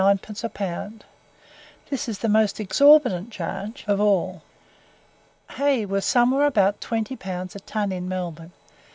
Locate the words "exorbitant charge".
2.59-3.83